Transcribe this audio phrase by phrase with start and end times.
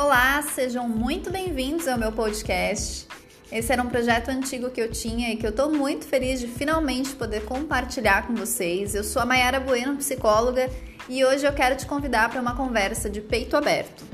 [0.00, 3.08] Olá, sejam muito bem-vindos ao meu podcast.
[3.50, 6.46] Esse era um projeto antigo que eu tinha e que eu tô muito feliz de
[6.46, 8.94] finalmente poder compartilhar com vocês.
[8.94, 10.70] Eu sou a Mayara Bueno, psicóloga,
[11.08, 14.04] e hoje eu quero te convidar para uma conversa de peito aberto.